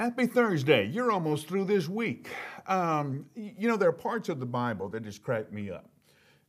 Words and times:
Happy 0.00 0.24
Thursday. 0.24 0.86
You're 0.86 1.12
almost 1.12 1.46
through 1.46 1.66
this 1.66 1.86
week. 1.86 2.30
Um, 2.66 3.26
you 3.34 3.68
know, 3.68 3.76
there 3.76 3.90
are 3.90 3.92
parts 3.92 4.30
of 4.30 4.40
the 4.40 4.46
Bible 4.46 4.88
that 4.88 5.02
just 5.02 5.22
crack 5.22 5.52
me 5.52 5.70
up. 5.70 5.90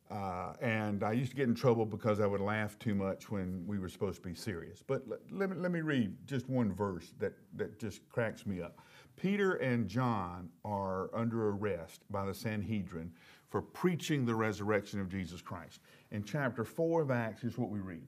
Uh, 0.10 0.54
and 0.62 1.04
I 1.04 1.12
used 1.12 1.32
to 1.32 1.36
get 1.36 1.50
in 1.50 1.54
trouble 1.54 1.86
because 1.86 2.22
I 2.22 2.28
would 2.28 2.40
laugh 2.40 2.80
too 2.80 2.96
much 2.96 3.30
when 3.30 3.66
we 3.68 3.78
were 3.78 3.90
supposed 3.90 4.24
to 4.24 4.30
be 4.30 4.36
serious. 4.36 4.82
But 4.82 5.06
let, 5.06 5.20
let, 5.34 5.50
me, 5.50 5.58
let 5.58 5.70
me 5.74 5.82
read 5.82 6.16
just 6.26 6.48
one 6.48 6.72
verse 6.72 7.12
that, 7.20 7.34
that 7.58 7.78
just 7.78 8.08
cracks 8.08 8.46
me 8.46 8.62
up. 8.62 8.80
Peter 9.18 9.56
and 9.56 9.86
John 9.86 10.48
are 10.64 11.14
under 11.14 11.50
arrest 11.50 12.04
by 12.10 12.26
the 12.26 12.34
Sanhedrin 12.34 13.12
for 13.50 13.62
preaching 13.62 14.26
the 14.26 14.34
resurrection 14.34 15.02
of 15.02 15.10
Jesus 15.10 15.42
Christ. 15.42 15.82
In 16.12 16.24
chapter 16.24 16.64
4 16.64 17.02
of 17.02 17.12
Acts, 17.12 17.44
is 17.44 17.58
what 17.58 17.70
we 17.70 17.80
read. 17.80 18.08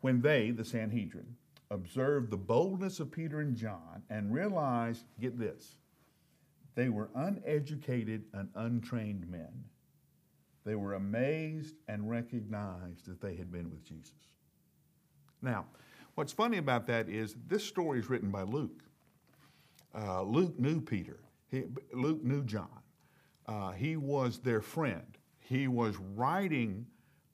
When 0.00 0.22
they, 0.22 0.52
the 0.52 0.64
Sanhedrin, 0.64 1.36
observed 1.70 2.30
the 2.30 2.36
boldness 2.36 3.00
of 3.00 3.10
Peter 3.10 3.40
and 3.40 3.56
John 3.56 4.02
and 4.10 4.32
realized, 4.32 5.04
get 5.20 5.38
this, 5.38 5.76
they 6.74 6.88
were 6.88 7.10
uneducated 7.14 8.24
and 8.32 8.48
untrained 8.54 9.28
men. 9.28 9.64
They 10.64 10.74
were 10.74 10.94
amazed 10.94 11.76
and 11.88 12.08
recognized 12.08 13.06
that 13.06 13.20
they 13.20 13.34
had 13.34 13.50
been 13.50 13.70
with 13.70 13.84
Jesus. 13.84 14.12
Now, 15.42 15.66
what's 16.14 16.32
funny 16.32 16.58
about 16.58 16.86
that 16.86 17.08
is 17.08 17.36
this 17.46 17.64
story 17.64 17.98
is 17.98 18.08
written 18.08 18.30
by 18.30 18.42
Luke. 18.42 18.82
Uh, 19.94 20.22
Luke 20.22 20.58
knew 20.58 20.80
Peter, 20.80 21.20
he, 21.50 21.64
Luke 21.92 22.22
knew 22.22 22.44
John. 22.44 22.68
Uh, 23.46 23.72
he 23.72 23.96
was 23.96 24.38
their 24.38 24.60
friend. 24.60 25.16
He 25.40 25.68
was 25.68 25.96
writing 26.14 26.86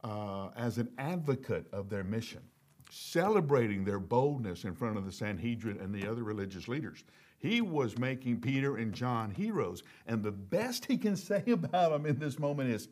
uh, 0.05 0.51
as 0.57 0.79
an 0.79 0.89
advocate 0.97 1.67
of 1.73 1.91
their 1.91 2.05
mission 2.05 2.43
celebrating 2.91 3.85
their 3.85 3.99
boldness 3.99 4.65
in 4.65 4.75
front 4.75 4.97
of 4.97 5.05
the 5.05 5.13
Sanhedrin 5.13 5.79
and 5.81 5.95
the 5.95 6.09
other 6.09 6.23
religious 6.23 6.69
leaders. 6.69 7.05
He 7.39 7.61
was 7.61 7.99
making 7.99 8.41
Peter 8.41 8.77
and 8.77 8.93
John 8.95 9.31
heroes. 9.31 9.83
And 10.07 10.23
the 10.23 10.33
best 10.33 10.87
he 10.87 10.97
can 10.97 11.17
say 11.17 11.43
about 11.49 11.93
them 11.93 12.07
in 12.07 12.19
this 12.19 12.39
moment 12.39 12.71
is 12.71 12.89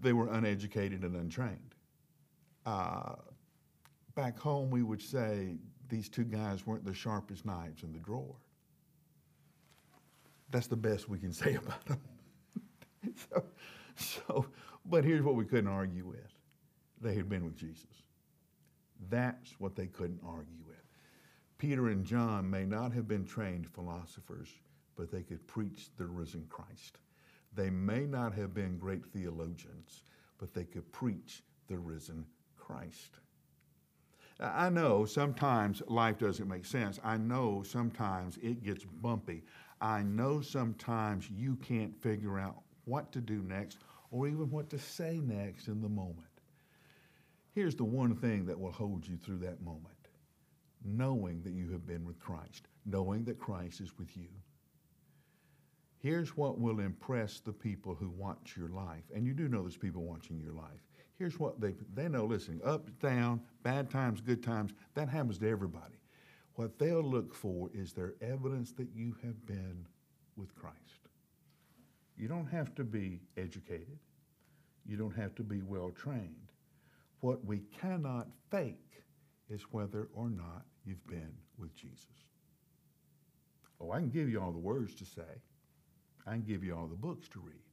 they 0.00 0.12
were 0.12 0.32
uneducated 0.32 1.02
and 1.02 1.16
untrained. 1.16 1.74
Uh, 2.64 3.16
back 4.14 4.38
home, 4.38 4.70
we 4.70 4.82
would 4.82 5.02
say 5.02 5.56
these 5.88 6.08
two 6.08 6.24
guys 6.24 6.66
weren't 6.66 6.84
the 6.84 6.94
sharpest 6.94 7.44
knives 7.44 7.82
in 7.82 7.92
the 7.92 7.98
drawer. 7.98 8.36
That's 10.50 10.66
the 10.66 10.76
best 10.76 11.08
we 11.08 11.18
can 11.18 11.32
say 11.32 11.54
about 11.62 11.84
them. 11.84 12.00
so, 13.30 13.44
so, 13.96 14.46
but 14.86 15.04
here's 15.04 15.22
what 15.22 15.34
we 15.34 15.44
couldn't 15.44 15.68
argue 15.68 16.06
with 16.06 16.18
they 17.00 17.14
had 17.14 17.28
been 17.28 17.44
with 17.44 17.56
Jesus. 17.56 18.02
That's 19.10 19.54
what 19.58 19.76
they 19.76 19.86
couldn't 19.86 20.20
argue 20.24 20.62
with. 20.66 20.76
Peter 21.58 21.88
and 21.88 22.04
John 22.04 22.48
may 22.48 22.64
not 22.64 22.92
have 22.92 23.08
been 23.08 23.24
trained 23.24 23.68
philosophers, 23.68 24.48
but 24.96 25.10
they 25.10 25.22
could 25.22 25.46
preach 25.46 25.88
the 25.96 26.06
risen 26.06 26.46
Christ. 26.48 26.98
They 27.54 27.70
may 27.70 28.06
not 28.06 28.34
have 28.34 28.54
been 28.54 28.78
great 28.78 29.04
theologians, 29.06 30.02
but 30.38 30.52
they 30.52 30.64
could 30.64 30.90
preach 30.92 31.42
the 31.68 31.78
risen 31.78 32.26
Christ. 32.56 33.18
I 34.40 34.68
know 34.68 35.04
sometimes 35.04 35.82
life 35.86 36.18
doesn't 36.18 36.48
make 36.48 36.64
sense. 36.64 36.98
I 37.04 37.16
know 37.16 37.62
sometimes 37.62 38.36
it 38.42 38.64
gets 38.64 38.84
bumpy. 38.84 39.44
I 39.80 40.02
know 40.02 40.40
sometimes 40.40 41.30
you 41.30 41.56
can't 41.56 41.94
figure 42.02 42.38
out 42.38 42.56
what 42.84 43.12
to 43.12 43.20
do 43.20 43.42
next 43.42 43.78
or 44.10 44.26
even 44.26 44.50
what 44.50 44.70
to 44.70 44.78
say 44.78 45.20
next 45.22 45.68
in 45.68 45.80
the 45.80 45.88
moment. 45.88 46.33
Here's 47.54 47.76
the 47.76 47.84
one 47.84 48.16
thing 48.16 48.46
that 48.46 48.58
will 48.58 48.72
hold 48.72 49.06
you 49.06 49.16
through 49.16 49.38
that 49.38 49.62
moment 49.62 49.94
knowing 50.84 51.40
that 51.42 51.54
you 51.54 51.70
have 51.70 51.86
been 51.86 52.04
with 52.04 52.18
Christ, 52.18 52.68
knowing 52.84 53.24
that 53.24 53.38
Christ 53.38 53.80
is 53.80 53.96
with 53.96 54.14
you. 54.16 54.28
Here's 55.98 56.36
what 56.36 56.58
will 56.60 56.80
impress 56.80 57.40
the 57.40 57.54
people 57.54 57.94
who 57.94 58.10
watch 58.10 58.54
your 58.54 58.68
life. 58.68 59.04
And 59.14 59.24
you 59.24 59.32
do 59.32 59.48
know 59.48 59.62
there's 59.62 59.78
people 59.78 60.02
watching 60.02 60.38
your 60.38 60.52
life. 60.52 60.84
Here's 61.18 61.38
what 61.38 61.60
they, 61.60 61.74
they 61.94 62.08
know 62.08 62.26
listen, 62.26 62.60
up, 62.62 62.86
down, 63.00 63.40
bad 63.62 63.88
times, 63.88 64.20
good 64.20 64.42
times, 64.42 64.74
that 64.94 65.08
happens 65.08 65.38
to 65.38 65.48
everybody. 65.48 65.94
What 66.56 66.78
they'll 66.78 67.02
look 67.02 67.34
for 67.34 67.70
is 67.72 67.92
their 67.94 68.14
evidence 68.20 68.72
that 68.72 68.88
you 68.94 69.16
have 69.22 69.46
been 69.46 69.86
with 70.36 70.54
Christ. 70.54 71.08
You 72.18 72.28
don't 72.28 72.46
have 72.46 72.74
to 72.74 72.84
be 72.84 73.20
educated, 73.38 73.98
you 74.84 74.98
don't 74.98 75.16
have 75.16 75.34
to 75.36 75.42
be 75.42 75.62
well 75.62 75.90
trained. 75.90 76.52
What 77.24 77.42
we 77.42 77.62
cannot 77.80 78.28
fake 78.50 79.02
is 79.48 79.62
whether 79.70 80.08
or 80.14 80.28
not 80.28 80.66
you've 80.84 81.06
been 81.06 81.32
with 81.56 81.74
Jesus. 81.74 82.26
Oh, 83.80 83.92
I 83.92 84.00
can 84.00 84.10
give 84.10 84.28
you 84.28 84.42
all 84.42 84.52
the 84.52 84.58
words 84.58 84.94
to 84.96 85.06
say. 85.06 85.40
I 86.26 86.32
can 86.32 86.42
give 86.42 86.62
you 86.62 86.76
all 86.76 86.86
the 86.86 86.94
books 86.94 87.26
to 87.28 87.40
read. 87.40 87.64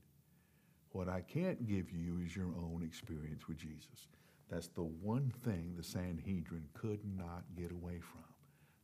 What 0.94 1.10
I 1.10 1.20
can't 1.20 1.68
give 1.68 1.92
you 1.92 2.22
is 2.26 2.34
your 2.34 2.46
own 2.46 2.82
experience 2.82 3.50
with 3.50 3.58
Jesus. 3.58 4.08
That's 4.50 4.70
the 4.70 4.84
one 4.84 5.34
thing 5.44 5.74
the 5.76 5.84
Sanhedrin 5.84 6.70
could 6.74 7.02
not 7.18 7.44
get 7.54 7.74
away 7.74 8.00
from. 8.00 8.24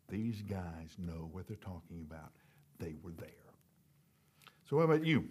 These 0.10 0.42
guys 0.42 0.98
know 0.98 1.30
what 1.32 1.48
they're 1.48 1.56
talking 1.56 2.06
about. 2.06 2.34
They 2.78 2.96
were 3.02 3.14
there. 3.18 3.30
So, 4.70 4.76
what 4.76 4.84
about 4.84 5.06
you? 5.06 5.30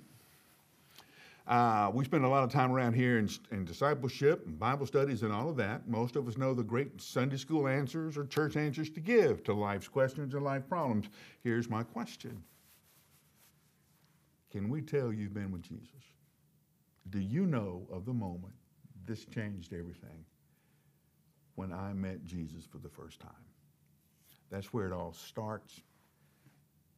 Uh, 1.47 1.93
we 1.95 2.05
spend 2.05 2.25
a 2.25 2.29
lot 2.29 2.43
of 2.43 2.51
time 2.51 2.73
around 2.73 2.95
here 2.95 3.19
in, 3.19 3.31
in, 3.53 3.65
discipleship 3.65 4.45
and 4.47 4.59
Bible 4.59 4.85
studies 4.85 5.23
and 5.23 5.33
all 5.33 5.49
of 5.49 5.57
that. 5.57 5.87
Most 5.89 6.17
of 6.17 6.27
us 6.27 6.37
know 6.37 6.55
the 6.55 6.65
great 6.65 7.01
Sunday 7.01 7.37
school 7.37 7.69
answers 7.69 8.17
or 8.17 8.27
church 8.27 8.57
answers 8.57 8.91
to 8.91 9.01
give 9.01 9.45
to 9.45 9.55
life's 9.55 9.87
questions 9.87 10.35
and 10.35 10.43
life 10.43 10.69
problems. 10.69 11.07
Here's 11.45 11.71
my 11.71 11.85
question 11.85 12.43
Can 14.51 14.69
we 14.69 14.83
tell 14.83 15.13
you've 15.13 15.35
been 15.35 15.53
with 15.53 15.63
Jesus? 15.63 15.89
Do 17.11 17.21
you 17.21 17.47
know 17.47 17.87
of 17.93 18.07
the 18.07 18.13
moment 18.13 18.55
this 19.07 19.25
changed 19.25 19.73
everything 19.73 20.25
when 21.55 21.73
I 21.73 21.93
met 21.93 22.25
Jesus 22.25 22.65
for 22.67 22.79
the 22.79 22.89
first 22.89 23.21
time? 23.21 23.31
That's 24.51 24.73
where 24.73 24.89
it 24.89 24.93
all 24.93 25.13
starts. 25.13 25.81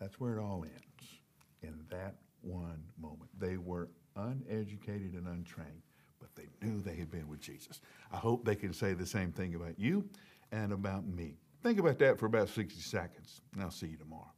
That's 0.00 0.19
where 0.19 0.38
it 0.38 0.41
all 0.41 0.64
ends. 0.64 1.20
In 1.62 1.75
that 1.91 2.14
one 2.42 2.82
moment. 3.00 3.31
They 3.38 3.56
were 3.56 3.88
uneducated 4.18 5.14
and 5.14 5.26
untrained, 5.26 5.82
but 6.20 6.28
they 6.34 6.48
knew 6.62 6.80
they 6.80 6.96
had 6.96 7.10
been 7.10 7.28
with 7.28 7.40
Jesus. 7.40 7.80
I 8.12 8.16
hope 8.16 8.44
they 8.44 8.56
can 8.56 8.72
say 8.72 8.92
the 8.94 9.06
same 9.06 9.32
thing 9.32 9.54
about 9.54 9.78
you 9.78 10.04
and 10.52 10.72
about 10.72 11.06
me. 11.06 11.34
Think 11.62 11.78
about 11.78 11.98
that 11.98 12.18
for 12.18 12.26
about 12.26 12.48
60 12.48 12.80
seconds, 12.80 13.40
and 13.52 13.62
I'll 13.62 13.70
see 13.70 13.88
you 13.88 13.96
tomorrow. 13.96 14.30